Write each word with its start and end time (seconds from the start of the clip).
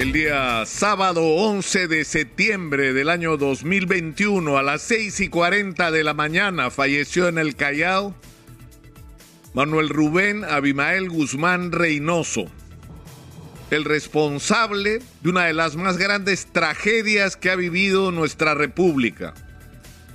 El 0.00 0.12
día 0.12 0.64
sábado 0.64 1.22
11 1.22 1.86
de 1.86 2.06
septiembre 2.06 2.94
del 2.94 3.10
año 3.10 3.36
2021 3.36 4.56
a 4.56 4.62
las 4.62 4.80
6 4.80 5.20
y 5.20 5.28
40 5.28 5.90
de 5.90 6.02
la 6.02 6.14
mañana 6.14 6.70
falleció 6.70 7.28
en 7.28 7.36
el 7.36 7.54
Callao 7.54 8.14
Manuel 9.52 9.90
Rubén 9.90 10.42
Abimael 10.44 11.10
Guzmán 11.10 11.70
Reynoso, 11.70 12.46
el 13.70 13.84
responsable 13.84 15.02
de 15.20 15.28
una 15.28 15.44
de 15.44 15.52
las 15.52 15.76
más 15.76 15.98
grandes 15.98 16.46
tragedias 16.46 17.36
que 17.36 17.50
ha 17.50 17.56
vivido 17.56 18.10
nuestra 18.10 18.54
república, 18.54 19.34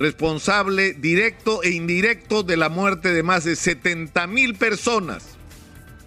responsable 0.00 0.94
directo 0.94 1.62
e 1.62 1.70
indirecto 1.70 2.42
de 2.42 2.56
la 2.56 2.70
muerte 2.70 3.12
de 3.12 3.22
más 3.22 3.44
de 3.44 3.54
70 3.54 4.26
mil 4.26 4.56
personas 4.56 5.36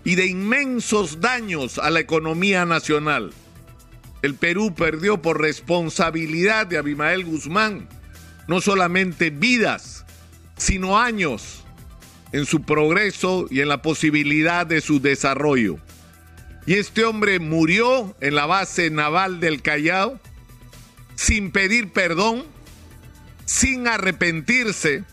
y 0.04 0.16
de 0.16 0.26
inmensos 0.26 1.22
daños 1.22 1.78
a 1.78 1.90
la 1.90 2.02
economía 2.02 2.66
nacional 2.66 3.32
el 4.22 4.36
Perú 4.36 4.74
perdió 4.76 5.22
por 5.22 5.42
responsabilidad 5.42 6.68
de 6.68 6.78
Abimael 6.78 7.24
Guzmán 7.24 7.88
no 8.48 8.62
solamente 8.62 9.30
vidas, 9.30 10.06
sino 10.58 11.00
años 11.00 11.64
en 12.32 12.48
su 12.48 12.64
progreso 12.64 13.46
y 13.50 13.62
en 13.62 13.68
la 13.68 13.84
posibilidad 13.84 14.66
de 14.66 14.82
su 14.82 15.00
desarrollo. 15.00 15.78
Y 16.66 16.74
este 16.74 17.06
hombre 17.06 17.40
murió 17.40 18.16
en 18.22 18.34
la 18.34 18.48
base 18.48 18.90
naval 18.90 19.40
del 19.40 19.62
Callao 19.62 20.20
sin 21.16 21.52
pedir 21.52 21.94
perdón, 21.94 22.44
sin 23.46 23.88
arrepentirse 23.88 25.04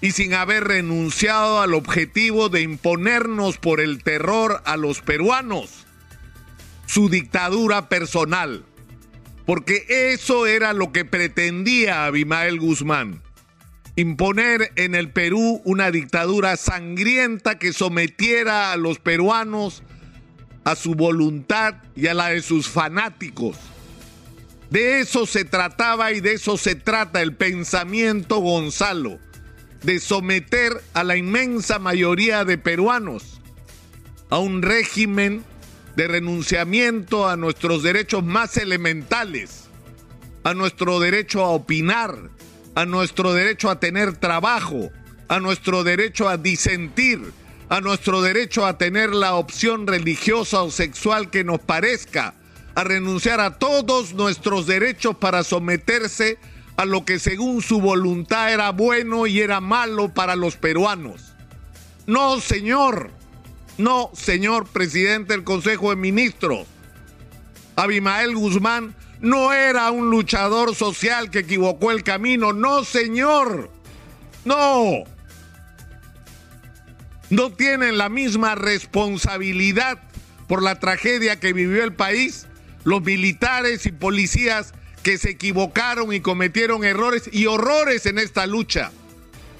y 0.00 0.10
sin 0.10 0.34
haber 0.34 0.64
renunciado 0.64 1.60
al 1.60 1.74
objetivo 1.74 2.48
de 2.48 2.62
imponernos 2.62 3.56
por 3.58 3.80
el 3.80 4.02
terror 4.02 4.62
a 4.64 4.76
los 4.76 5.00
peruanos 5.00 5.83
su 6.94 7.08
dictadura 7.08 7.88
personal, 7.88 8.64
porque 9.46 9.84
eso 10.12 10.46
era 10.46 10.72
lo 10.72 10.92
que 10.92 11.04
pretendía 11.04 12.04
Abimael 12.04 12.60
Guzmán, 12.60 13.20
imponer 13.96 14.70
en 14.76 14.94
el 14.94 15.10
Perú 15.10 15.60
una 15.64 15.90
dictadura 15.90 16.56
sangrienta 16.56 17.58
que 17.58 17.72
sometiera 17.72 18.70
a 18.70 18.76
los 18.76 19.00
peruanos 19.00 19.82
a 20.62 20.76
su 20.76 20.94
voluntad 20.94 21.74
y 21.96 22.06
a 22.06 22.14
la 22.14 22.28
de 22.28 22.42
sus 22.42 22.68
fanáticos. 22.68 23.56
De 24.70 25.00
eso 25.00 25.26
se 25.26 25.44
trataba 25.44 26.12
y 26.12 26.20
de 26.20 26.34
eso 26.34 26.56
se 26.56 26.76
trata 26.76 27.22
el 27.22 27.34
pensamiento 27.34 28.38
Gonzalo, 28.38 29.18
de 29.82 29.98
someter 29.98 30.80
a 30.92 31.02
la 31.02 31.16
inmensa 31.16 31.80
mayoría 31.80 32.44
de 32.44 32.56
peruanos 32.56 33.40
a 34.30 34.38
un 34.38 34.62
régimen 34.62 35.44
de 35.96 36.08
renunciamiento 36.08 37.28
a 37.28 37.36
nuestros 37.36 37.82
derechos 37.82 38.24
más 38.24 38.56
elementales, 38.56 39.64
a 40.42 40.54
nuestro 40.54 41.00
derecho 41.00 41.44
a 41.44 41.50
opinar, 41.50 42.30
a 42.74 42.84
nuestro 42.84 43.32
derecho 43.32 43.70
a 43.70 43.78
tener 43.78 44.16
trabajo, 44.16 44.90
a 45.28 45.40
nuestro 45.40 45.84
derecho 45.84 46.28
a 46.28 46.36
disentir, 46.36 47.32
a 47.68 47.80
nuestro 47.80 48.22
derecho 48.22 48.66
a 48.66 48.76
tener 48.76 49.10
la 49.14 49.34
opción 49.34 49.86
religiosa 49.86 50.62
o 50.62 50.70
sexual 50.70 51.30
que 51.30 51.44
nos 51.44 51.60
parezca, 51.60 52.34
a 52.74 52.84
renunciar 52.84 53.40
a 53.40 53.58
todos 53.58 54.14
nuestros 54.14 54.66
derechos 54.66 55.16
para 55.16 55.44
someterse 55.44 56.38
a 56.76 56.84
lo 56.84 57.04
que 57.04 57.20
según 57.20 57.62
su 57.62 57.80
voluntad 57.80 58.52
era 58.52 58.70
bueno 58.70 59.26
y 59.26 59.40
era 59.40 59.60
malo 59.60 60.12
para 60.12 60.34
los 60.34 60.56
peruanos. 60.56 61.34
No, 62.06 62.40
señor. 62.40 63.10
No, 63.76 64.10
señor 64.14 64.66
presidente 64.68 65.32
del 65.32 65.44
Consejo 65.44 65.90
de 65.90 65.96
Ministros. 65.96 66.66
Abimael 67.76 68.36
Guzmán 68.36 68.94
no 69.20 69.52
era 69.52 69.90
un 69.90 70.10
luchador 70.10 70.74
social 70.74 71.30
que 71.30 71.40
equivocó 71.40 71.90
el 71.90 72.04
camino. 72.04 72.52
No, 72.52 72.84
señor. 72.84 73.70
No. 74.44 75.04
No 77.30 77.52
tienen 77.52 77.98
la 77.98 78.08
misma 78.08 78.54
responsabilidad 78.54 79.98
por 80.46 80.62
la 80.62 80.78
tragedia 80.78 81.40
que 81.40 81.52
vivió 81.52 81.82
el 81.82 81.94
país 81.94 82.46
los 82.84 83.02
militares 83.02 83.86
y 83.86 83.92
policías 83.92 84.74
que 85.02 85.18
se 85.18 85.30
equivocaron 85.30 86.12
y 86.12 86.20
cometieron 86.20 86.84
errores 86.84 87.28
y 87.32 87.46
horrores 87.46 88.06
en 88.06 88.18
esta 88.18 88.46
lucha 88.46 88.92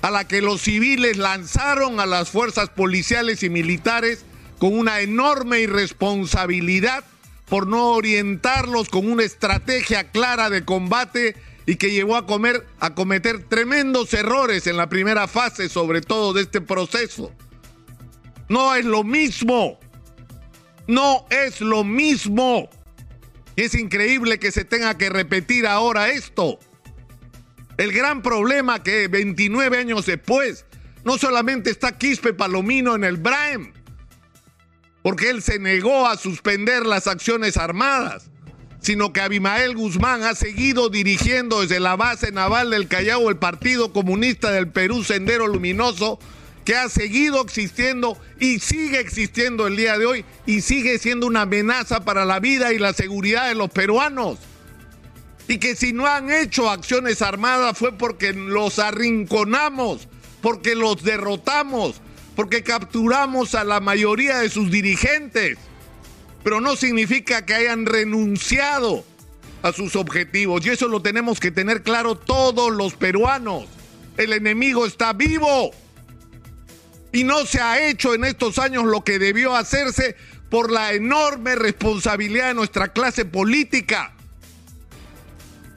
a 0.04 0.10
la 0.10 0.28
que 0.28 0.42
los 0.42 0.60
civiles 0.60 1.16
lanzaron 1.16 1.98
a 1.98 2.04
las 2.04 2.28
fuerzas 2.28 2.68
policiales 2.68 3.42
y 3.42 3.48
militares 3.48 4.26
con 4.58 4.78
una 4.78 5.00
enorme 5.00 5.60
irresponsabilidad 5.60 7.04
por 7.48 7.66
no 7.66 7.92
orientarlos 7.92 8.90
con 8.90 9.10
una 9.10 9.22
estrategia 9.22 10.10
clara 10.10 10.50
de 10.50 10.62
combate 10.62 11.36
y 11.64 11.76
que 11.76 11.90
llevó 11.90 12.16
a, 12.16 12.26
comer, 12.26 12.66
a 12.80 12.94
cometer 12.94 13.44
tremendos 13.44 14.12
errores 14.12 14.66
en 14.66 14.76
la 14.76 14.90
primera 14.90 15.26
fase, 15.26 15.70
sobre 15.70 16.02
todo 16.02 16.34
de 16.34 16.42
este 16.42 16.60
proceso. 16.60 17.32
No 18.50 18.74
es 18.74 18.84
lo 18.84 19.04
mismo. 19.04 19.80
No 20.86 21.24
es 21.30 21.62
lo 21.62 21.82
mismo. 21.82 22.68
Es 23.56 23.74
increíble 23.74 24.38
que 24.38 24.52
se 24.52 24.66
tenga 24.66 24.98
que 24.98 25.08
repetir 25.08 25.66
ahora 25.66 26.10
esto. 26.10 26.58
El 27.76 27.92
gran 27.92 28.22
problema 28.22 28.82
que 28.82 29.08
29 29.08 29.78
años 29.78 30.06
después, 30.06 30.64
no 31.04 31.18
solamente 31.18 31.70
está 31.70 31.98
Quispe 31.98 32.32
Palomino 32.32 32.94
en 32.94 33.02
el 33.02 33.16
Braem, 33.16 33.72
porque 35.02 35.30
él 35.30 35.42
se 35.42 35.58
negó 35.58 36.06
a 36.06 36.16
suspender 36.16 36.86
las 36.86 37.08
acciones 37.08 37.56
armadas, 37.56 38.30
sino 38.80 39.12
que 39.12 39.20
Abimael 39.20 39.74
Guzmán 39.74 40.22
ha 40.22 40.34
seguido 40.34 40.88
dirigiendo 40.88 41.62
desde 41.62 41.80
la 41.80 41.96
base 41.96 42.30
naval 42.30 42.70
del 42.70 42.86
Callao 42.86 43.28
el 43.28 43.38
Partido 43.38 43.92
Comunista 43.92 44.52
del 44.52 44.68
Perú 44.68 45.02
Sendero 45.02 45.48
Luminoso, 45.48 46.20
que 46.64 46.76
ha 46.76 46.88
seguido 46.88 47.42
existiendo 47.42 48.16
y 48.38 48.60
sigue 48.60 49.00
existiendo 49.00 49.66
el 49.66 49.76
día 49.76 49.98
de 49.98 50.06
hoy 50.06 50.24
y 50.46 50.60
sigue 50.60 50.98
siendo 50.98 51.26
una 51.26 51.42
amenaza 51.42 52.04
para 52.04 52.24
la 52.24 52.40
vida 52.40 52.72
y 52.72 52.78
la 52.78 52.92
seguridad 52.92 53.48
de 53.48 53.54
los 53.54 53.70
peruanos 53.70 54.38
y 55.46 55.58
que 55.58 55.76
si 55.76 55.92
no 55.92 56.06
han 56.06 56.30
hecho 56.30 56.70
acciones 56.70 57.20
armadas 57.22 57.76
fue 57.76 57.92
porque 57.92 58.32
los 58.32 58.78
arrinconamos, 58.78 60.08
porque 60.40 60.74
los 60.74 61.02
derrotamos, 61.02 62.00
porque 62.34 62.62
capturamos 62.62 63.54
a 63.54 63.64
la 63.64 63.80
mayoría 63.80 64.38
de 64.38 64.48
sus 64.48 64.70
dirigentes. 64.70 65.58
Pero 66.42 66.60
no 66.60 66.76
significa 66.76 67.44
que 67.44 67.54
hayan 67.54 67.86
renunciado 67.86 69.04
a 69.62 69.72
sus 69.72 69.96
objetivos 69.96 70.64
y 70.64 70.70
eso 70.70 70.88
lo 70.88 71.00
tenemos 71.00 71.40
que 71.40 71.50
tener 71.50 71.82
claro 71.82 72.16
todos 72.16 72.72
los 72.72 72.94
peruanos. 72.94 73.64
El 74.16 74.32
enemigo 74.32 74.86
está 74.86 75.12
vivo 75.12 75.72
y 77.12 77.24
no 77.24 77.46
se 77.46 77.60
ha 77.60 77.86
hecho 77.88 78.14
en 78.14 78.24
estos 78.24 78.58
años 78.58 78.84
lo 78.84 79.04
que 79.04 79.18
debió 79.18 79.56
hacerse 79.56 80.16
por 80.50 80.70
la 80.70 80.92
enorme 80.92 81.54
responsabilidad 81.54 82.48
de 82.48 82.54
nuestra 82.54 82.88
clase 82.92 83.24
política 83.24 84.14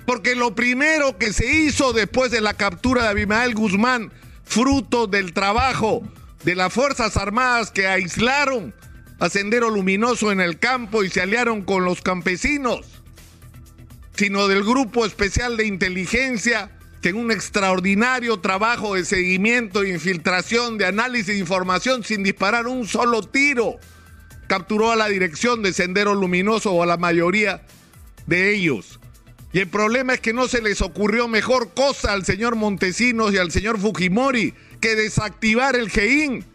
porque 0.08 0.36
lo 0.36 0.56
primero 0.56 1.18
que 1.18 1.34
se 1.34 1.46
hizo 1.46 1.92
después 1.92 2.32
de 2.32 2.40
la 2.40 2.54
captura 2.54 3.04
de 3.04 3.10
Abimael 3.10 3.54
Guzmán, 3.54 4.10
fruto 4.46 5.06
del 5.06 5.34
trabajo 5.34 6.02
de 6.46 6.56
las 6.56 6.72
Fuerzas 6.72 7.18
Armadas 7.18 7.72
que 7.72 7.88
aislaron 7.88 8.74
a 9.20 9.28
Sendero 9.30 9.70
Luminoso 9.70 10.32
en 10.32 10.40
el 10.40 10.60
campo 10.60 11.04
y 11.04 11.10
se 11.10 11.20
aliaron 11.20 11.62
con 11.62 11.84
los 11.84 12.02
campesinos, 12.02 12.86
sino 14.16 14.48
del 14.48 14.64
Grupo 14.64 15.06
Especial 15.06 15.58
de 15.58 15.68
Inteligencia 15.68 16.72
que 17.02 17.10
en 17.10 17.18
un 17.18 17.30
extraordinario 17.30 18.40
trabajo 18.40 18.96
de 18.96 19.04
seguimiento 19.04 19.84
e 19.84 19.90
infiltración, 19.90 20.78
de 20.78 20.86
análisis 20.86 21.28
de 21.28 21.40
información 21.40 22.06
sin 22.06 22.24
disparar 22.24 22.68
un 22.68 22.88
solo 22.88 23.24
tiro, 23.24 23.76
capturó 24.48 24.90
a 24.90 24.96
la 24.96 25.10
dirección 25.10 25.62
de 25.64 25.74
Sendero 25.74 26.16
Luminoso 26.16 26.72
o 26.72 26.82
a 26.82 26.86
la 26.86 26.96
mayoría 26.96 27.66
de 28.26 28.56
ellos. 28.56 28.97
Y 29.58 29.62
el 29.62 29.70
problema 29.70 30.14
es 30.14 30.20
que 30.20 30.34
no 30.34 30.48
se 30.48 30.62
les 30.62 30.84
ocurrió 30.84 31.28
mejor 31.28 31.74
cosa 31.74 32.14
al 32.14 32.24
señor 32.24 32.56
Montesinos 32.56 33.34
y 33.34 33.40
al 33.40 33.50
señor 33.50 33.80
Fujimori 33.80 34.54
que 34.80 34.96
desactivar 34.96 35.76
el 35.76 35.90
GEIN, 35.90 36.46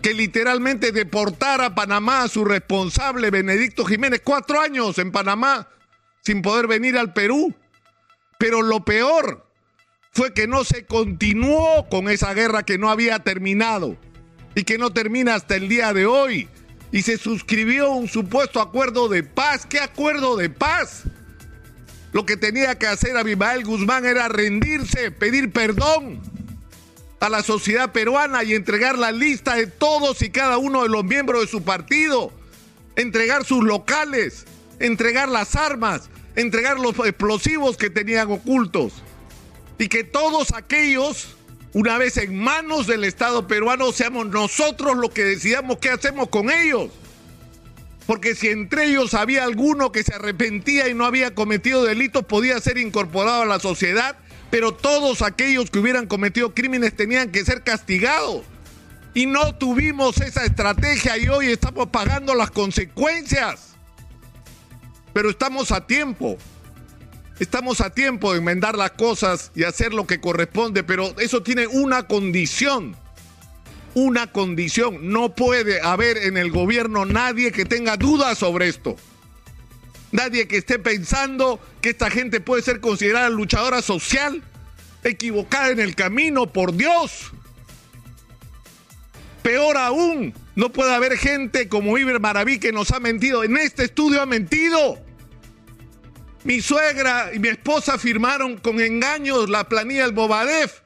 que 0.00 0.14
literalmente 0.14 0.90
deportar 0.90 1.60
a 1.60 1.74
Panamá 1.74 2.22
a 2.22 2.28
su 2.28 2.46
responsable 2.46 3.30
Benedicto 3.30 3.84
Jiménez, 3.84 4.22
cuatro 4.24 4.58
años 4.58 4.96
en 4.96 5.12
Panamá 5.12 5.68
sin 6.22 6.40
poder 6.40 6.66
venir 6.66 6.96
al 6.96 7.12
Perú. 7.12 7.54
Pero 8.38 8.62
lo 8.62 8.86
peor 8.86 9.46
fue 10.12 10.32
que 10.32 10.46
no 10.46 10.64
se 10.64 10.86
continuó 10.86 11.86
con 11.90 12.08
esa 12.08 12.32
guerra 12.32 12.62
que 12.62 12.78
no 12.78 12.88
había 12.88 13.18
terminado 13.18 13.98
y 14.54 14.64
que 14.64 14.78
no 14.78 14.94
termina 14.94 15.34
hasta 15.34 15.56
el 15.56 15.68
día 15.68 15.92
de 15.92 16.06
hoy. 16.06 16.48
Y 16.90 17.02
se 17.02 17.18
suscribió 17.18 17.90
un 17.90 18.08
supuesto 18.08 18.62
acuerdo 18.62 19.10
de 19.10 19.24
paz. 19.24 19.66
¿Qué 19.66 19.78
acuerdo 19.78 20.38
de 20.38 20.48
paz? 20.48 21.04
Lo 22.16 22.24
que 22.24 22.38
tenía 22.38 22.78
que 22.78 22.86
hacer 22.86 23.14
Abimael 23.14 23.62
Guzmán 23.62 24.06
era 24.06 24.26
rendirse, 24.28 25.10
pedir 25.10 25.52
perdón 25.52 26.18
a 27.20 27.28
la 27.28 27.42
sociedad 27.42 27.92
peruana 27.92 28.42
y 28.42 28.54
entregar 28.54 28.96
la 28.96 29.12
lista 29.12 29.56
de 29.56 29.66
todos 29.66 30.22
y 30.22 30.30
cada 30.30 30.56
uno 30.56 30.82
de 30.82 30.88
los 30.88 31.04
miembros 31.04 31.42
de 31.42 31.46
su 31.46 31.62
partido, 31.62 32.32
entregar 32.96 33.44
sus 33.44 33.62
locales, 33.62 34.46
entregar 34.78 35.28
las 35.28 35.56
armas, 35.56 36.08
entregar 36.36 36.78
los 36.78 36.98
explosivos 37.00 37.76
que 37.76 37.90
tenían 37.90 38.30
ocultos. 38.30 38.94
Y 39.78 39.88
que 39.88 40.02
todos 40.02 40.54
aquellos, 40.54 41.36
una 41.74 41.98
vez 41.98 42.16
en 42.16 42.38
manos 42.38 42.86
del 42.86 43.04
Estado 43.04 43.46
peruano, 43.46 43.92
seamos 43.92 44.28
nosotros 44.28 44.96
los 44.96 45.10
que 45.10 45.24
decidamos 45.24 45.76
qué 45.82 45.90
hacemos 45.90 46.30
con 46.30 46.48
ellos. 46.50 46.88
Porque 48.06 48.36
si 48.36 48.48
entre 48.48 48.86
ellos 48.86 49.14
había 49.14 49.44
alguno 49.44 49.90
que 49.90 50.04
se 50.04 50.14
arrepentía 50.14 50.88
y 50.88 50.94
no 50.94 51.04
había 51.04 51.34
cometido 51.34 51.84
delitos, 51.84 52.24
podía 52.24 52.60
ser 52.60 52.78
incorporado 52.78 53.42
a 53.42 53.46
la 53.46 53.58
sociedad, 53.58 54.16
pero 54.50 54.72
todos 54.72 55.22
aquellos 55.22 55.70
que 55.70 55.80
hubieran 55.80 56.06
cometido 56.06 56.54
crímenes 56.54 56.94
tenían 56.94 57.32
que 57.32 57.44
ser 57.44 57.62
castigados. 57.64 58.42
Y 59.12 59.26
no 59.26 59.54
tuvimos 59.54 60.20
esa 60.20 60.44
estrategia 60.44 61.16
y 61.18 61.26
hoy 61.28 61.46
estamos 61.46 61.88
pagando 61.88 62.34
las 62.34 62.50
consecuencias. 62.50 63.74
Pero 65.12 65.30
estamos 65.30 65.72
a 65.72 65.86
tiempo. 65.86 66.36
Estamos 67.40 67.80
a 67.80 67.90
tiempo 67.90 68.32
de 68.32 68.38
enmendar 68.38 68.76
las 68.76 68.92
cosas 68.92 69.50
y 69.54 69.64
hacer 69.64 69.92
lo 69.92 70.06
que 70.06 70.20
corresponde, 70.20 70.84
pero 70.84 71.18
eso 71.18 71.42
tiene 71.42 71.66
una 71.66 72.06
condición. 72.06 72.96
Una 73.96 74.30
condición. 74.30 75.10
No 75.10 75.34
puede 75.34 75.80
haber 75.80 76.18
en 76.18 76.36
el 76.36 76.50
gobierno 76.50 77.06
nadie 77.06 77.50
que 77.50 77.64
tenga 77.64 77.96
dudas 77.96 78.36
sobre 78.36 78.68
esto. 78.68 78.94
Nadie 80.12 80.46
que 80.46 80.58
esté 80.58 80.78
pensando 80.78 81.58
que 81.80 81.88
esta 81.88 82.10
gente 82.10 82.40
puede 82.40 82.60
ser 82.60 82.80
considerada 82.80 83.30
luchadora 83.30 83.80
social, 83.80 84.42
equivocada 85.02 85.70
en 85.70 85.80
el 85.80 85.94
camino, 85.94 86.46
por 86.46 86.74
Dios. 86.74 87.32
Peor 89.42 89.78
aún, 89.78 90.34
no 90.56 90.70
puede 90.70 90.94
haber 90.94 91.16
gente 91.16 91.66
como 91.70 91.96
Iber 91.96 92.20
Maraví 92.20 92.58
que 92.58 92.72
nos 92.72 92.90
ha 92.90 93.00
mentido. 93.00 93.44
En 93.44 93.56
este 93.56 93.84
estudio 93.84 94.20
ha 94.20 94.26
mentido. 94.26 94.98
Mi 96.44 96.60
suegra 96.60 97.30
y 97.32 97.38
mi 97.38 97.48
esposa 97.48 97.96
firmaron 97.96 98.58
con 98.58 98.78
engaños 98.78 99.48
la 99.48 99.66
planilla 99.66 100.02
del 100.02 100.12
Bobadef. 100.12 100.82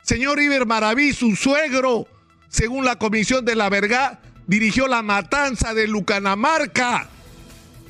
Señor 0.00 0.40
Iber 0.40 0.64
Maraví, 0.64 1.12
su 1.12 1.36
suegro, 1.36 2.08
según 2.48 2.84
la 2.84 2.96
comisión 2.96 3.44
de 3.44 3.54
la 3.54 3.68
verga, 3.68 4.20
dirigió 4.46 4.88
la 4.88 5.02
matanza 5.02 5.74
de 5.74 5.86
Lucanamarca. 5.86 7.08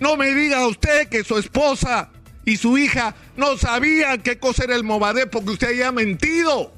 No 0.00 0.16
me 0.16 0.34
diga 0.34 0.66
usted 0.66 1.08
que 1.08 1.24
su 1.24 1.38
esposa 1.38 2.10
y 2.44 2.56
su 2.56 2.78
hija 2.78 3.14
no 3.36 3.56
sabían 3.56 4.22
qué 4.22 4.38
cosa 4.38 4.64
era 4.64 4.74
el 4.74 4.84
Movadef 4.84 5.28
porque 5.30 5.50
usted 5.50 5.68
haya 5.68 5.92
mentido. 5.92 6.72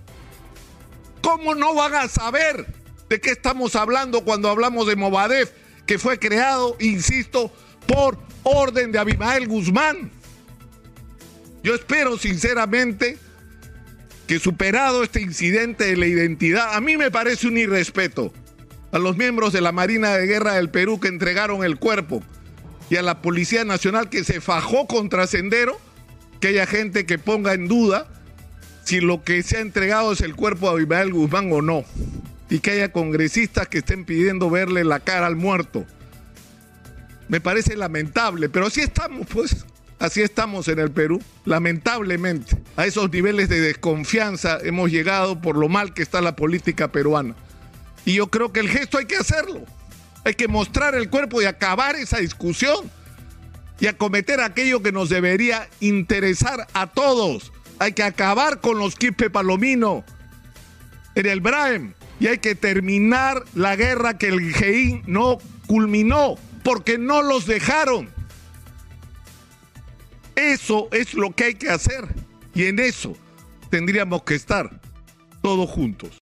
¿Cómo 1.23 1.55
no 1.55 1.75
van 1.75 1.95
a 1.95 2.09
saber? 2.09 2.67
¿De 3.09 3.21
qué 3.21 3.31
estamos 3.31 3.77
hablando 3.77 4.25
cuando 4.25 4.49
hablamos 4.49 4.87
de 4.87 4.97
Movadef, 4.97 5.51
que 5.87 5.99
fue 5.99 6.19
creado, 6.19 6.77
insisto, 6.81 7.53
por 7.87 8.19
orden 8.43 8.93
de 8.93 8.99
Abimael 8.99 9.49
Guzmán? 9.49 10.11
Yo 11.63 11.75
espero 11.75 12.17
sinceramente 12.17 13.19
que 14.31 14.39
superado 14.39 15.03
este 15.03 15.21
incidente 15.21 15.87
de 15.87 15.97
la 15.97 16.07
identidad, 16.07 16.77
a 16.77 16.81
mí 16.81 16.97
me 16.97 17.11
parece 17.11 17.49
un 17.49 17.59
irrespeto 17.59 18.33
a 18.93 19.01
los 19.01 19.17
miembros 19.17 19.53
de 19.53 19.61
la 19.61 19.73
Marina 19.73 20.17
de 20.17 20.25
Guerra 20.25 20.53
del 20.53 20.71
Perú 20.71 21.01
que 21.01 21.09
entregaron 21.09 21.65
el 21.65 21.81
cuerpo 21.81 22.23
y 22.91 22.95
a 22.95 23.03
la 23.03 23.23
Policía 23.23 23.65
Nacional 23.65 24.09
que 24.09 24.23
se 24.23 24.41
fajó 24.41 24.87
contra 24.87 25.27
Sendero, 25.27 25.81
que 26.39 26.47
haya 26.47 26.67
gente 26.67 27.07
que 27.07 27.19
ponga 27.19 27.55
en 27.55 27.67
duda 27.67 28.07
si 28.85 29.01
lo 29.01 29.25
que 29.25 29.43
se 29.43 29.57
ha 29.57 29.61
entregado 29.63 30.13
es 30.13 30.21
el 30.21 30.37
cuerpo 30.37 30.69
de 30.69 30.75
Abimael 30.75 31.13
Guzmán 31.13 31.51
o 31.53 31.61
no 31.61 31.85
y 32.49 32.61
que 32.61 32.71
haya 32.71 32.93
congresistas 32.93 33.67
que 33.67 33.79
estén 33.79 34.05
pidiendo 34.05 34.49
verle 34.49 34.85
la 34.85 35.01
cara 35.01 35.27
al 35.27 35.35
muerto. 35.35 35.87
Me 37.27 37.41
parece 37.41 37.75
lamentable, 37.75 38.49
pero 38.49 38.67
así 38.67 38.81
estamos, 38.81 39.27
pues. 39.27 39.67
Así 40.01 40.23
estamos 40.23 40.67
en 40.69 40.79
el 40.79 40.91
Perú, 40.91 41.23
lamentablemente. 41.45 42.57
A 42.77 42.87
esos 42.87 43.13
niveles 43.13 43.51
de 43.51 43.61
desconfianza 43.61 44.59
hemos 44.63 44.91
llegado 44.91 45.43
por 45.43 45.57
lo 45.57 45.69
mal 45.69 45.93
que 45.93 46.01
está 46.01 46.23
la 46.23 46.35
política 46.35 46.91
peruana. 46.91 47.37
Y 48.07 48.15
yo 48.15 48.29
creo 48.29 48.51
que 48.51 48.61
el 48.61 48.71
gesto 48.71 48.97
hay 48.97 49.05
que 49.05 49.19
hacerlo. 49.19 49.61
Hay 50.25 50.35
que 50.35 50.49
mostrar 50.49 50.95
el 50.95 51.11
cuerpo 51.11 51.43
y 51.43 51.45
acabar 51.45 51.97
esa 51.97 52.17
discusión. 52.17 52.91
Y 53.79 53.89
acometer 53.89 54.41
aquello 54.41 54.83
que 54.83 54.91
nos 54.91 55.11
debería 55.11 55.69
interesar 55.81 56.67
a 56.73 56.87
todos. 56.87 57.53
Hay 57.79 57.93
que 57.93 58.03
acabar 58.03 58.63
con 58.63 58.79
los 58.79 58.97
Quispe 58.97 59.29
Palomino 59.29 60.03
en 61.15 61.27
el 61.27 61.41
Braem 61.41 61.93
y 62.19 62.27
hay 62.27 62.39
que 62.39 62.55
terminar 62.55 63.45
la 63.55 63.77
guerra 63.77 64.17
que 64.17 64.29
el 64.29 64.55
GEI 64.55 65.03
no 65.07 65.39
culminó, 65.67 66.37
porque 66.63 66.97
no 66.97 67.23
los 67.23 67.47
dejaron. 67.47 68.11
Eso 70.41 70.89
es 70.91 71.13
lo 71.13 71.33
que 71.33 71.45
hay 71.45 71.55
que 71.55 71.69
hacer 71.69 72.03
y 72.55 72.65
en 72.65 72.79
eso 72.79 73.15
tendríamos 73.69 74.23
que 74.23 74.35
estar 74.35 74.81
todos 75.43 75.69
juntos. 75.69 76.11